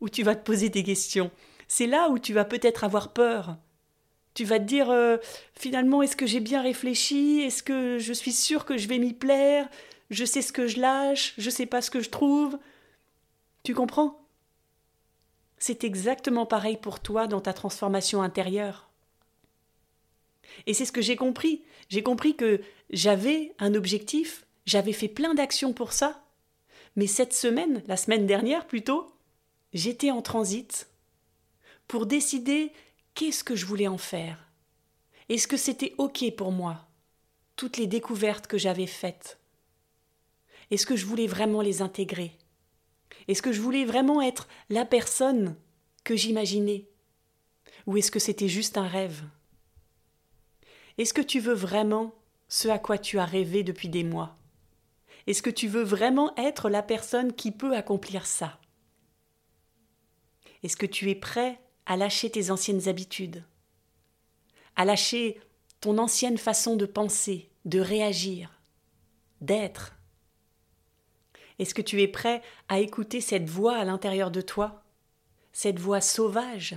où 0.00 0.08
tu 0.08 0.22
vas 0.22 0.36
te 0.36 0.44
poser 0.44 0.68
des 0.68 0.82
questions. 0.82 1.30
C'est 1.68 1.86
là 1.86 2.10
où 2.10 2.18
tu 2.18 2.32
vas 2.34 2.44
peut-être 2.44 2.84
avoir 2.84 3.12
peur. 3.12 3.56
Tu 4.34 4.44
vas 4.44 4.58
te 4.58 4.64
dire 4.64 4.90
euh, 4.90 5.16
finalement 5.54 6.02
est-ce 6.02 6.16
que 6.16 6.26
j'ai 6.26 6.40
bien 6.40 6.60
réfléchi? 6.60 7.40
Est-ce 7.40 7.62
que 7.62 7.98
je 7.98 8.12
suis 8.12 8.32
sûr 8.32 8.64
que 8.64 8.76
je 8.76 8.88
vais 8.88 8.98
m'y 8.98 9.12
plaire? 9.12 9.68
Je 10.10 10.24
sais 10.24 10.42
ce 10.42 10.52
que 10.52 10.66
je 10.66 10.80
lâche 10.80 11.34
Je 11.38 11.50
sais 11.50 11.66
pas 11.66 11.80
ce 11.80 11.90
que 11.90 12.00
je 12.00 12.10
trouve 12.10 12.58
Tu 13.62 13.74
comprends? 13.74 14.20
C'est 15.58 15.84
exactement 15.84 16.46
pareil 16.46 16.76
pour 16.76 17.00
toi 17.00 17.26
dans 17.26 17.40
ta 17.40 17.54
transformation 17.54 18.20
intérieure. 18.22 18.90
Et 20.66 20.74
c'est 20.74 20.84
ce 20.84 20.92
que 20.92 21.00
j'ai 21.00 21.16
compris. 21.16 21.62
J'ai 21.88 22.02
compris 22.02 22.36
que 22.36 22.60
j'avais 22.90 23.54
un 23.58 23.74
objectif, 23.74 24.44
j'avais 24.66 24.92
fait 24.92 25.08
plein 25.08 25.34
d'actions 25.34 25.72
pour 25.72 25.92
ça. 25.92 26.22
Mais 26.96 27.06
cette 27.06 27.32
semaine, 27.32 27.82
la 27.86 27.96
semaine 27.96 28.26
dernière 28.26 28.66
plutôt, 28.66 29.06
j'étais 29.72 30.10
en 30.10 30.22
transit 30.22 30.88
pour 31.88 32.06
décider 32.06 32.72
qu'est-ce 33.14 33.44
que 33.44 33.56
je 33.56 33.66
voulais 33.66 33.88
en 33.88 33.98
faire? 33.98 34.50
Est-ce 35.28 35.48
que 35.48 35.56
c'était 35.56 35.94
OK 35.98 36.24
pour 36.36 36.52
moi, 36.52 36.86
toutes 37.56 37.78
les 37.78 37.86
découvertes 37.86 38.46
que 38.46 38.58
j'avais 38.58 38.86
faites? 38.86 39.38
Est-ce 40.70 40.86
que 40.86 40.96
je 40.96 41.06
voulais 41.06 41.26
vraiment 41.26 41.62
les 41.62 41.82
intégrer? 41.82 42.36
Est-ce 43.28 43.42
que 43.42 43.52
je 43.52 43.60
voulais 43.60 43.84
vraiment 43.84 44.20
être 44.20 44.48
la 44.68 44.84
personne 44.84 45.56
que 46.02 46.16
j'imaginais? 46.16 46.88
Ou 47.86 47.96
est-ce 47.96 48.10
que 48.10 48.18
c'était 48.18 48.48
juste 48.48 48.76
un 48.76 48.88
rêve? 48.88 49.22
Est-ce 50.98 51.14
que 51.14 51.22
tu 51.22 51.40
veux 51.40 51.54
vraiment 51.54 52.14
ce 52.48 52.68
à 52.68 52.78
quoi 52.78 52.98
tu 52.98 53.18
as 53.18 53.24
rêvé 53.24 53.62
depuis 53.62 53.88
des 53.88 54.04
mois? 54.04 54.36
Est-ce 55.26 55.42
que 55.42 55.50
tu 55.50 55.68
veux 55.68 55.82
vraiment 55.82 56.34
être 56.36 56.68
la 56.68 56.82
personne 56.82 57.32
qui 57.32 57.50
peut 57.50 57.74
accomplir 57.74 58.26
ça? 58.26 58.60
Est-ce 60.62 60.76
que 60.76 60.86
tu 60.86 61.10
es 61.10 61.14
prêt 61.14 61.60
à 61.86 61.96
lâcher 61.96 62.30
tes 62.30 62.50
anciennes 62.50 62.88
habitudes 62.88 63.44
À 64.76 64.84
lâcher 64.84 65.40
ton 65.80 65.98
ancienne 65.98 66.38
façon 66.38 66.76
de 66.76 66.86
penser, 66.86 67.50
de 67.64 67.80
réagir, 67.80 68.58
d'être 69.40 69.94
Est-ce 71.58 71.74
que 71.74 71.82
tu 71.82 72.02
es 72.02 72.08
prêt 72.08 72.42
à 72.68 72.80
écouter 72.80 73.20
cette 73.20 73.48
voix 73.48 73.76
à 73.76 73.84
l'intérieur 73.84 74.30
de 74.30 74.40
toi 74.40 74.82
Cette 75.52 75.78
voix 75.78 76.00
sauvage 76.00 76.76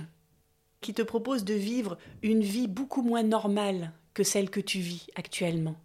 qui 0.80 0.94
te 0.94 1.02
propose 1.02 1.44
de 1.44 1.54
vivre 1.54 1.98
une 2.22 2.42
vie 2.42 2.68
beaucoup 2.68 3.02
moins 3.02 3.22
normale 3.22 3.92
que 4.14 4.22
celle 4.22 4.50
que 4.50 4.60
tu 4.60 4.78
vis 4.78 5.06
actuellement? 5.16 5.76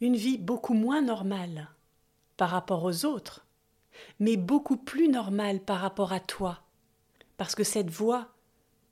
Une 0.00 0.16
vie 0.16 0.38
beaucoup 0.38 0.74
moins 0.74 1.02
normale 1.02 1.68
par 2.36 2.50
rapport 2.50 2.84
aux 2.84 3.04
autres, 3.04 3.46
mais 4.20 4.36
beaucoup 4.36 4.76
plus 4.76 5.08
normale 5.08 5.60
par 5.60 5.80
rapport 5.80 6.12
à 6.12 6.20
toi 6.20 6.65
parce 7.36 7.54
que 7.54 7.64
cette 7.64 7.90
voix 7.90 8.28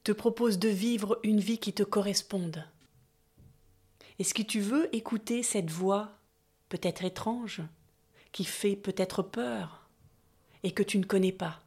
te 0.02 0.12
propose 0.12 0.58
de 0.58 0.68
vivre 0.68 1.18
une 1.22 1.40
vie 1.40 1.58
qui 1.58 1.72
te 1.72 1.82
corresponde. 1.82 2.66
Est-ce 4.18 4.34
que 4.34 4.42
tu 4.42 4.60
veux 4.60 4.94
écouter 4.94 5.42
cette 5.42 5.70
voix, 5.70 6.12
peut-être 6.68 7.04
étrange, 7.04 7.62
qui 8.32 8.44
fait 8.44 8.76
peut-être 8.76 9.22
peur, 9.22 9.88
et 10.62 10.72
que 10.72 10.82
tu 10.82 10.98
ne 10.98 11.04
connais 11.04 11.32
pas? 11.32 11.62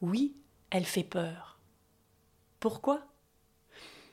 Oui, 0.00 0.36
elle 0.70 0.84
fait 0.84 1.04
peur. 1.04 1.58
Pourquoi? 2.60 3.06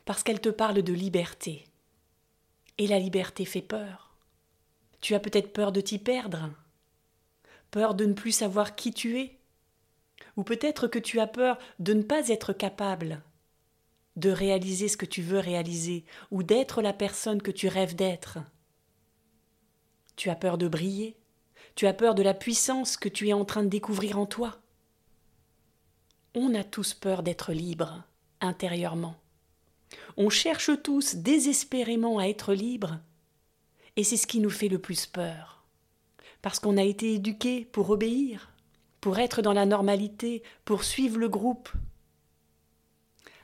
Parce 0.05 0.23
qu'elle 0.23 0.41
te 0.41 0.49
parle 0.49 0.81
de 0.81 0.93
liberté. 0.93 1.65
Et 2.77 2.87
la 2.87 2.99
liberté 2.99 3.45
fait 3.45 3.61
peur. 3.61 4.15
Tu 5.01 5.15
as 5.15 5.19
peut-être 5.19 5.51
peur 5.51 5.71
de 5.71 5.81
t'y 5.81 5.99
perdre, 5.99 6.49
peur 7.71 7.93
de 7.93 8.05
ne 8.05 8.13
plus 8.13 8.31
savoir 8.31 8.75
qui 8.75 8.93
tu 8.93 9.19
es, 9.19 9.37
ou 10.37 10.43
peut-être 10.43 10.87
que 10.87 10.99
tu 10.99 11.19
as 11.19 11.27
peur 11.27 11.57
de 11.79 11.93
ne 11.93 12.03
pas 12.03 12.29
être 12.29 12.53
capable 12.53 13.21
de 14.15 14.29
réaliser 14.29 14.87
ce 14.87 14.97
que 14.97 15.05
tu 15.05 15.21
veux 15.21 15.39
réaliser, 15.39 16.05
ou 16.31 16.43
d'être 16.43 16.81
la 16.81 16.93
personne 16.93 17.41
que 17.41 17.51
tu 17.51 17.67
rêves 17.67 17.95
d'être. 17.95 18.39
Tu 20.15 20.29
as 20.29 20.35
peur 20.35 20.57
de 20.57 20.67
briller, 20.67 21.17
tu 21.75 21.87
as 21.87 21.93
peur 21.93 22.13
de 22.13 22.21
la 22.21 22.35
puissance 22.35 22.97
que 22.97 23.09
tu 23.09 23.29
es 23.29 23.33
en 23.33 23.45
train 23.45 23.63
de 23.63 23.69
découvrir 23.69 24.19
en 24.19 24.27
toi. 24.27 24.59
On 26.35 26.53
a 26.53 26.63
tous 26.63 26.93
peur 26.93 27.23
d'être 27.23 27.53
libre, 27.53 28.03
intérieurement. 28.41 29.15
On 30.17 30.29
cherche 30.29 30.69
tous 30.83 31.15
désespérément 31.15 32.19
à 32.19 32.27
être 32.27 32.53
libre, 32.53 32.99
et 33.95 34.03
c'est 34.03 34.17
ce 34.17 34.27
qui 34.27 34.39
nous 34.39 34.49
fait 34.49 34.69
le 34.69 34.79
plus 34.79 35.07
peur, 35.07 35.63
parce 36.41 36.59
qu'on 36.59 36.77
a 36.77 36.83
été 36.83 37.13
éduqués 37.13 37.65
pour 37.65 37.89
obéir, 37.89 38.52
pour 39.03 39.19
être 39.19 39.41
dans 39.41 39.51
la 39.51 39.65
normalité, 39.65 40.43
pour 40.63 40.85
suivre 40.85 41.17
le 41.17 41.27
groupe. 41.27 41.69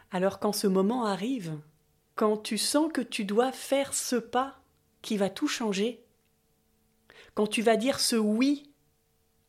Alors 0.09 0.39
quand 0.39 0.53
ce 0.53 0.67
moment 0.67 1.03
arrive, 1.03 1.59
quand 2.15 2.37
tu 2.37 2.57
sens 2.57 2.89
que 2.93 3.01
tu 3.01 3.25
dois 3.25 3.51
faire 3.51 3.93
ce 3.93 4.15
pas 4.15 4.61
qui 5.01 5.17
va 5.17 5.29
tout 5.29 5.49
changer, 5.49 6.01
quand 7.33 7.45
tu 7.45 7.61
vas 7.61 7.75
dire 7.75 7.99
ce 7.99 8.15
oui 8.15 8.71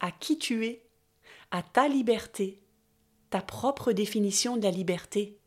à 0.01 0.11
qui 0.11 0.37
tu 0.37 0.67
es, 0.67 0.83
à 1.53 1.63
ta 1.63 1.87
liberté, 1.87 2.61
ta 3.31 3.41
propre 3.41 3.93
définition 3.93 4.57
de 4.57 4.65
la 4.65 4.73
liberté, 4.73 5.39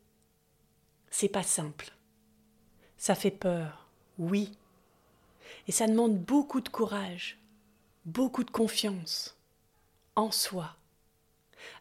c'est 1.10 1.28
pas 1.28 1.42
simple. 1.42 1.92
Ça 2.96 3.14
fait 3.14 3.30
peur, 3.30 3.86
oui. 4.18 4.50
Et 5.68 5.72
ça 5.72 5.86
demande 5.86 6.16
beaucoup 6.16 6.62
de 6.62 6.70
courage, 6.70 7.38
beaucoup 8.06 8.44
de 8.44 8.50
confiance 8.50 9.33
en 10.16 10.30
soi. 10.30 10.76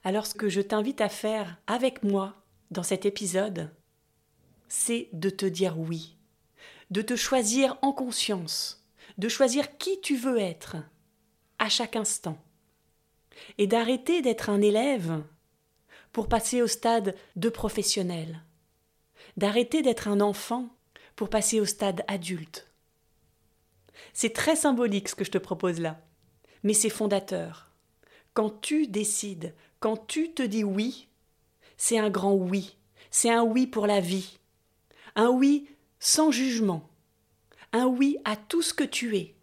Alors 0.04 0.25
ce 0.25 0.36
que 0.36 0.50
je 0.50 0.62
t'invite 0.62 1.02
à 1.02 1.10
faire 1.10 1.58
avec 1.68 2.04
moi 2.04 2.36
dans 2.72 2.84
cet 2.84 3.06
épisode, 3.06 3.72
c'est 4.68 5.10
de 5.13 5.30
te 5.30 5.46
dire 5.46 5.80
oui, 5.80 6.18
de 6.90 7.02
te 7.02 7.16
choisir 7.16 7.78
en 7.82 7.92
conscience, 7.92 8.86
de 9.18 9.30
choisir 9.30 9.78
qui 9.78 10.00
tu 10.02 10.16
veux 10.16 10.40
être 10.40 10.78
à 11.60 11.70
chaque 11.70 11.96
instant, 11.96 12.38
et 13.58 13.68
d'arrêter 13.68 14.22
d'être 14.22 14.50
un 14.50 14.62
élève 14.62 15.24
pour 16.12 16.28
passer 16.28 16.62
au 16.62 16.68
stade 16.68 17.16
de 17.36 17.50
professionnel, 17.50 18.44
d'arrêter 19.38 19.82
d'être 19.82 20.08
un 20.08 20.22
enfant 20.22 20.70
pour 21.16 21.30
passer 21.30 21.60
au 21.60 21.66
stade 21.66 22.04
adulte. 22.08 22.68
C'est 24.13 24.34
très 24.34 24.56
symbolique 24.56 25.10
ce 25.10 25.16
que 25.16 25.24
je 25.24 25.32
te 25.32 25.38
propose 25.38 25.80
là, 25.80 26.00
mais 26.63 26.74
c'est 26.74 26.90
fondateur. 26.90 27.73
Quand 28.34 28.62
tu 28.62 28.88
décides, 28.88 29.54
quand 29.80 30.08
tu 30.08 30.32
te 30.34 30.42
dis 30.42 30.63
oui, 30.63 31.08
c'est 31.78 32.00
un 32.00 32.10
grand 32.10 32.34
oui, 32.34 32.78
c'est 33.12 33.30
un 33.30 33.44
oui 33.44 33.68
pour 33.68 33.86
la 33.86 34.00
vie, 34.00 34.40
un 35.16 35.30
oui 35.30 35.70
sans 36.00 36.32
jugement, 36.32 36.90
un 37.74 37.86
oui 37.86 38.18
à 38.25 38.36
tout 38.36 38.62
ce 38.62 38.74
que 38.74 38.84
tu 38.84 39.18
es. 39.18 39.36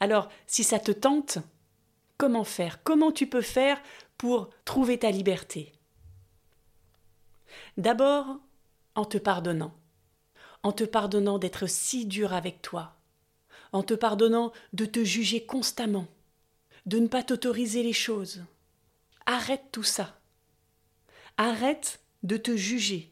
Alors, 0.00 0.28
si 0.46 0.64
ça 0.64 0.78
te 0.78 0.92
tente, 0.92 1.38
comment 2.18 2.44
faire? 2.44 2.82
Comment 2.82 3.10
tu 3.10 3.26
peux 3.26 3.42
faire 3.42 3.80
pour 4.16 4.50
trouver 4.64 4.98
ta 4.98 5.10
liberté? 5.10 5.72
D'abord, 7.76 8.38
en 8.94 9.04
te 9.04 9.18
pardonnant, 9.18 9.74
en 10.62 10.72
te 10.72 10.84
pardonnant 10.84 11.38
d'être 11.38 11.66
si 11.66 12.06
dur 12.06 12.32
avec 12.32 12.62
toi, 12.62 12.94
en 13.72 13.82
te 13.82 13.94
pardonnant 13.94 14.52
de 14.72 14.86
te 14.86 15.02
juger 15.02 15.44
constamment, 15.44 16.06
de 16.86 16.98
ne 16.98 17.08
pas 17.08 17.22
t'autoriser 17.22 17.82
les 17.82 17.92
choses. 17.92 18.44
Arrête 19.26 19.64
tout 19.72 19.82
ça. 19.82 20.18
Arrête 21.36 22.00
de 22.22 22.36
te 22.36 22.56
juger 22.56 23.10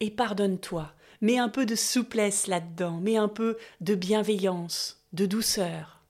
et 0.00 0.10
pardonne-toi. 0.10 0.92
Mets 1.20 1.38
un 1.38 1.48
peu 1.48 1.64
de 1.66 1.74
souplesse 1.74 2.46
là-dedans, 2.46 2.98
mets 2.98 3.16
un 3.16 3.28
peu 3.28 3.56
de 3.80 3.94
bienveillance, 3.94 5.02
de 5.12 5.26
douceur. 5.26 6.02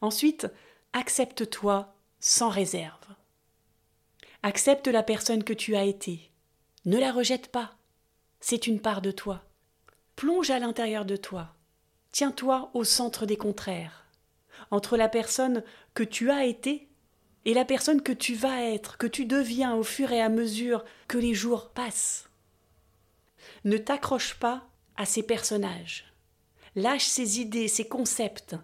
Ensuite, 0.00 0.46
accepte-toi 0.92 1.94
sans 2.20 2.48
réserve. 2.48 3.06
Accepte 4.42 4.86
la 4.86 5.02
personne 5.02 5.42
que 5.42 5.52
tu 5.52 5.74
as 5.74 5.84
été. 5.84 6.30
Ne 6.84 6.98
la 6.98 7.10
rejette 7.10 7.48
pas. 7.48 7.76
C'est 8.40 8.68
une 8.68 8.80
part 8.80 9.02
de 9.02 9.10
toi. 9.10 9.42
Plonge 10.14 10.50
à 10.50 10.60
l'intérieur 10.60 11.04
de 11.04 11.16
toi. 11.16 11.54
Tiens-toi 12.12 12.70
au 12.72 12.84
centre 12.84 13.26
des 13.26 13.36
contraires. 13.36 14.05
Entre 14.70 14.96
la 14.96 15.08
personne 15.08 15.62
que 15.94 16.02
tu 16.02 16.30
as 16.30 16.44
été 16.44 16.88
et 17.44 17.54
la 17.54 17.64
personne 17.64 18.02
que 18.02 18.12
tu 18.12 18.34
vas 18.34 18.62
être, 18.62 18.98
que 18.98 19.06
tu 19.06 19.24
deviens 19.24 19.74
au 19.74 19.82
fur 19.82 20.12
et 20.12 20.20
à 20.20 20.28
mesure 20.28 20.84
que 21.06 21.18
les 21.18 21.34
jours 21.34 21.70
passent. 21.70 22.28
Ne 23.64 23.78
t'accroche 23.78 24.34
pas 24.34 24.66
à 24.96 25.04
ces 25.04 25.22
personnages. 25.22 26.12
Lâche 26.74 27.06
ces 27.06 27.40
idées, 27.40 27.68
ces 27.68 27.86
concepts. 27.86 28.56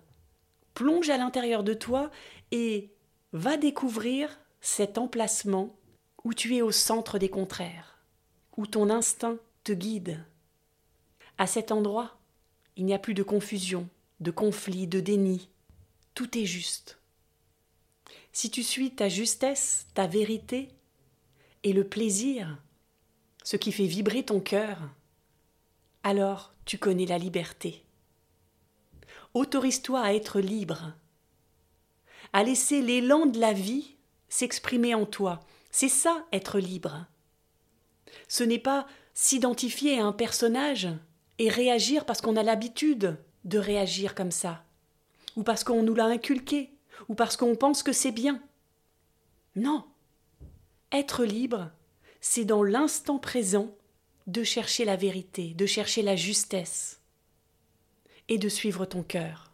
Plonge 0.74 1.10
à 1.10 1.16
l'intérieur 1.16 1.62
de 1.62 1.74
toi 1.74 2.10
et 2.50 2.90
va 3.32 3.56
découvrir 3.56 4.38
cet 4.60 4.98
emplacement 4.98 5.74
où 6.24 6.34
tu 6.34 6.56
es 6.56 6.62
au 6.62 6.72
centre 6.72 7.18
des 7.18 7.28
contraires, 7.28 7.98
où 8.56 8.66
ton 8.66 8.90
instinct 8.90 9.36
te 9.64 9.72
guide. 9.72 10.24
À 11.38 11.46
cet 11.46 11.72
endroit, 11.72 12.18
il 12.76 12.84
n'y 12.84 12.94
a 12.94 12.98
plus 12.98 13.14
de 13.14 13.22
confusion, 13.22 13.88
de 14.20 14.30
conflit, 14.30 14.86
de 14.86 15.00
déni. 15.00 15.48
Tout 16.14 16.36
est 16.38 16.46
juste. 16.46 16.98
Si 18.32 18.50
tu 18.50 18.62
suis 18.62 18.94
ta 18.94 19.08
justesse, 19.08 19.86
ta 19.94 20.06
vérité 20.06 20.70
et 21.62 21.72
le 21.72 21.84
plaisir, 21.84 22.58
ce 23.44 23.56
qui 23.56 23.72
fait 23.72 23.86
vibrer 23.86 24.24
ton 24.24 24.40
cœur, 24.40 24.78
alors 26.02 26.54
tu 26.64 26.78
connais 26.78 27.06
la 27.06 27.18
liberté. 27.18 27.84
Autorise-toi 29.34 30.00
à 30.00 30.14
être 30.14 30.40
libre, 30.40 30.92
à 32.32 32.42
laisser 32.42 32.82
l'élan 32.82 33.26
de 33.26 33.38
la 33.38 33.52
vie 33.52 33.96
s'exprimer 34.28 34.94
en 34.94 35.06
toi. 35.06 35.40
C'est 35.70 35.88
ça 35.88 36.26
être 36.32 36.58
libre. 36.58 37.06
Ce 38.28 38.44
n'est 38.44 38.58
pas 38.58 38.86
s'identifier 39.14 39.98
à 39.98 40.04
un 40.04 40.12
personnage 40.12 40.88
et 41.38 41.48
réagir 41.48 42.04
parce 42.04 42.20
qu'on 42.20 42.36
a 42.36 42.42
l'habitude 42.42 43.18
de 43.44 43.58
réagir 43.58 44.14
comme 44.14 44.30
ça, 44.30 44.64
ou 45.36 45.42
parce 45.42 45.64
qu'on 45.64 45.82
nous 45.82 45.94
l'a 45.94 46.06
inculqué, 46.06 46.70
ou 47.08 47.14
parce 47.14 47.36
qu'on 47.36 47.56
pense 47.56 47.82
que 47.82 47.92
c'est 47.92 48.12
bien. 48.12 48.42
Non. 49.56 49.84
Être 50.92 51.24
libre, 51.24 51.70
c'est 52.20 52.44
dans 52.44 52.62
l'instant 52.62 53.18
présent 53.18 53.74
de 54.26 54.44
chercher 54.44 54.84
la 54.84 54.96
vérité, 54.96 55.54
de 55.54 55.66
chercher 55.66 56.02
la 56.02 56.16
justesse 56.16 57.00
et 58.28 58.38
de 58.38 58.48
suivre 58.48 58.84
ton 58.84 59.02
cœur. 59.02 59.50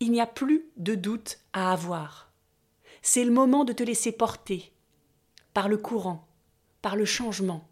Il 0.00 0.10
n'y 0.10 0.20
a 0.20 0.26
plus 0.26 0.64
de 0.76 0.94
doute 0.94 1.38
à 1.52 1.72
avoir. 1.72 2.32
C'est 3.02 3.24
le 3.24 3.30
moment 3.30 3.64
de 3.64 3.72
te 3.72 3.82
laisser 3.82 4.12
porter 4.12 4.72
par 5.54 5.68
le 5.68 5.76
courant, 5.76 6.26
par 6.82 6.96
le 6.96 7.04
changement, 7.04 7.68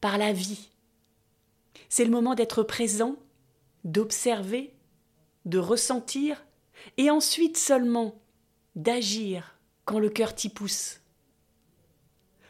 par 0.00 0.18
la 0.18 0.32
vie. 0.32 0.70
C'est 1.88 2.04
le 2.04 2.10
moment 2.10 2.34
d'être 2.34 2.62
présent, 2.62 3.16
d'observer, 3.84 4.74
de 5.44 5.58
ressentir, 5.58 6.44
et 6.96 7.10
ensuite 7.10 7.56
seulement 7.56 8.20
d'agir 8.74 9.58
quand 9.84 9.98
le 9.98 10.08
cœur 10.08 10.34
t'y 10.34 10.48
pousse. 10.48 11.00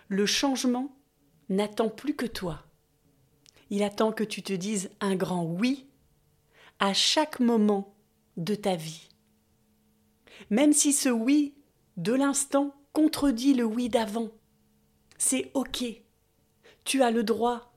Le 0.09 0.27
changement 0.27 0.95
n'attend 1.49 1.89
plus 1.89 2.15
que 2.15 2.27
toi. 2.27 2.65
Il 3.71 3.83
attend 3.83 4.13
que 4.13 4.25
tu 4.25 4.43
te 4.43 4.53
dises 4.53 4.91
un 5.01 5.17
grand 5.17 5.45
oui 5.45 5.87
à 6.79 6.93
chaque 6.93 7.41
moment 7.41 7.95
de 8.37 8.55
ta 8.55 8.77
vie. 8.77 9.09
Même 10.51 10.73
si 10.73 10.93
ce 10.93 11.09
oui 11.09 11.55
de 11.97 12.13
l'instant 12.13 12.75
contredit 12.93 13.55
le 13.55 13.65
oui 13.65 13.89
d'avant. 13.89 14.31
C'est 15.17 15.51
OK. 15.55 15.85
Tu 16.85 17.03
as 17.03 17.11
le 17.11 17.23
droit 17.23 17.73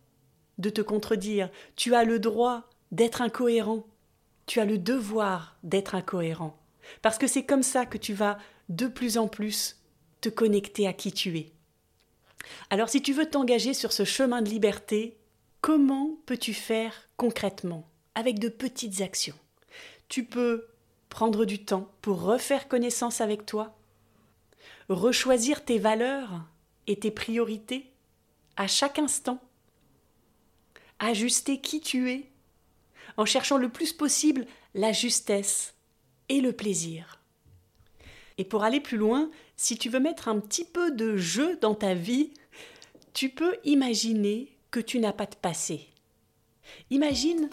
de 0.58 0.70
te 0.70 0.82
contredire, 0.82 1.50
tu 1.76 1.96
as 1.96 2.04
le 2.04 2.20
droit 2.20 2.70
d'être 2.92 3.22
incohérent, 3.22 3.86
tu 4.46 4.60
as 4.60 4.66
le 4.66 4.78
devoir 4.78 5.58
d'être 5.64 5.96
incohérent, 5.96 6.58
parce 7.02 7.18
que 7.18 7.28
c'est 7.28 7.46
comme 7.46 7.64
ça 7.64 7.86
que 7.86 7.98
tu 7.98 8.14
vas 8.14 8.38
de 8.70 8.88
plus 8.88 9.18
en 9.18 9.28
plus 9.28 9.78
te 10.22 10.30
connecter 10.30 10.88
à 10.88 10.94
qui 10.94 11.12
tu 11.12 11.38
es. 11.38 11.52
Alors 12.70 12.90
si 12.90 13.02
tu 13.02 13.14
veux 13.14 13.30
t'engager 13.30 13.74
sur 13.74 13.92
ce 13.92 14.04
chemin 14.04 14.42
de 14.42 14.50
liberté, 14.50 15.18
comment 15.62 16.18
peux-tu 16.26 16.54
faire 16.54 17.10
concrètement 17.18 17.88
avec 18.14 18.40
de 18.40 18.50
petites 18.50 19.02
actions? 19.02 19.36
Tu 20.08 20.24
peux 20.24 20.68
prendre 21.10 21.46
du 21.46 21.64
temps 21.64 21.90
pour 22.02 22.22
refaire 22.22 22.68
connaissance 22.68 23.22
avec 23.22 23.46
toi, 23.46 23.76
rechoisir 24.90 25.66
tes 25.66 25.80
valeurs 25.80 26.44
et 26.88 27.00
tes 27.00 27.12
priorités 27.12 27.92
à 28.58 28.68
chaque 28.68 29.00
instant, 29.00 29.40
ajuster 31.00 31.60
qui 31.60 31.82
tu 31.82 32.12
es, 32.12 32.30
en 33.18 33.26
cherchant 33.26 33.58
le 33.58 33.70
plus 33.70 33.94
possible 33.94 34.46
la 34.74 34.92
justesse 34.92 35.76
et 36.30 36.42
le 36.42 36.54
plaisir. 36.54 37.22
Et 38.38 38.44
pour 38.44 38.64
aller 38.64 38.82
plus 38.82 38.98
loin, 38.98 39.30
si 39.56 39.78
tu 39.78 39.90
veux 39.90 40.00
mettre 40.00 40.28
un 40.28 40.40
petit 40.40 40.66
peu 40.66 40.92
de 40.92 41.16
jeu 41.16 41.58
dans 41.62 41.76
ta 41.76 41.94
vie, 41.94 42.34
tu 43.14 43.30
peux 43.30 43.56
imaginer 43.64 44.58
que 44.72 44.80
tu 44.80 45.00
n'as 45.00 45.14
pas 45.14 45.26
de 45.26 45.36
passé. 45.36 45.88
Imagine 46.90 47.50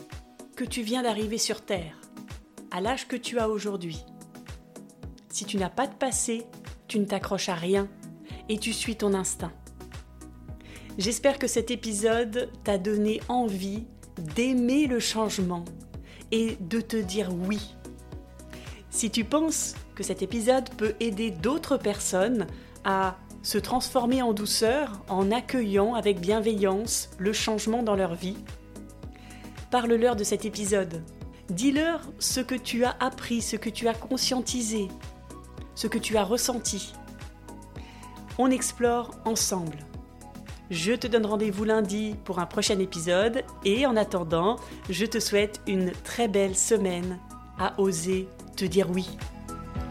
que 0.57 0.65
tu 0.65 0.83
viens 0.83 1.03
d'arriver 1.03 1.39
sur 1.39 1.61
Terre, 1.61 2.01
à 2.71 2.81
l'âge 2.81 3.07
que 3.07 3.17
tu 3.17 3.39
as 3.39 3.49
aujourd'hui. 3.49 4.05
Si 5.29 5.45
tu 5.45 5.57
n'as 5.57 5.71
pas 5.71 5.87
de 5.87 5.95
passé, 5.95 6.45
tu 6.89 6.99
ne 6.99 7.05
t'accroches 7.05 7.49
à 7.49 7.55
rien 7.55 7.89
et 8.49 8.59
tu 8.59 8.73
suis 8.73 8.97
ton 8.97 9.15
instinct. 9.15 9.53
J'espère 10.99 11.39
que 11.39 11.47
cet 11.47 11.71
épisode 11.71 12.51
t'a 12.65 12.77
donné 12.77 13.21
envie 13.29 13.87
d'aimer 14.19 14.87
le 14.87 15.01
changement 15.01 15.65
et 16.31 16.57
de 16.61 16.81
te 16.81 16.97
dire 16.97 17.31
oui. 17.35 17.75
Si 18.91 19.11
tu 19.11 19.25
penses 19.25 19.75
que 19.95 20.03
cet 20.03 20.23
épisode 20.23 20.69
peut 20.77 20.95
aider 21.01 21.31
d'autres 21.31 21.77
personnes 21.77 22.47
à 22.85 23.17
se 23.43 23.59
transformer 23.59 24.23
en 24.23 24.33
douceur 24.33 25.03
en 25.09 25.31
accueillant 25.31 25.95
avec 25.95 26.21
bienveillance 26.21 27.11
le 27.19 27.33
changement 27.33 27.83
dans 27.83 27.97
leur 27.97 28.15
vie, 28.15 28.37
parle-leur 29.71 30.17
de 30.17 30.25
cet 30.25 30.45
épisode. 30.45 31.03
Dis-leur 31.51 32.01
ce 32.19 32.41
que 32.41 32.55
tu 32.55 32.85
as 32.85 32.97
appris, 33.01 33.43
ce 33.43 33.57
que 33.57 33.71
tu 33.71 33.89
as 33.89 33.95
conscientisé, 33.95 34.89
ce 35.75 35.87
que 35.87 35.99
tu 35.99 36.17
as 36.17 36.25
ressenti. 36.25 36.93
On 38.39 38.51
explore 38.51 39.11
ensemble. 39.25 39.79
Je 40.73 40.95
te 40.95 41.07
donne 41.07 41.27
rendez-vous 41.27 41.65
lundi 41.65 42.17
pour 42.25 42.39
un 42.39 42.47
prochain 42.47 42.79
épisode 42.79 43.45
et 43.63 43.85
en 43.85 43.95
attendant, 43.95 44.57
je 44.89 45.05
te 45.05 45.21
souhaite 45.21 45.61
une 45.67 45.93
très 46.03 46.29
belle 46.29 46.57
semaine 46.57 47.19
à 47.59 47.79
oser 47.79 48.27
te 48.57 48.65
dire 48.65 48.89
oui. 48.91 49.07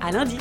À 0.02 0.12
lundi! 0.12 0.40